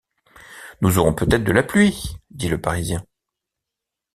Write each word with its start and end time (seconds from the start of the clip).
Nous 0.81 0.97
aurons 0.97 1.13
peut-être 1.13 1.43
de 1.43 1.51
la 1.51 1.61
pluie, 1.61 2.17
dit 2.31 2.47
le 2.49 2.59
parisien. 2.59 3.05